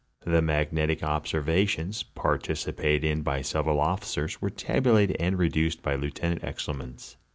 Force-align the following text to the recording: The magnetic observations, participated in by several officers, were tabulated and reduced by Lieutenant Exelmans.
The 0.25 0.41
magnetic 0.41 1.03
observations, 1.03 2.01
participated 2.01 3.03
in 3.03 3.21
by 3.21 3.43
several 3.43 3.79
officers, 3.79 4.41
were 4.41 4.49
tabulated 4.49 5.15
and 5.19 5.37
reduced 5.37 5.83
by 5.83 5.93
Lieutenant 5.93 6.41
Exelmans. 6.41 7.17